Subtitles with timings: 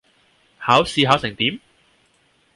[0.57, 1.59] 考試考成點?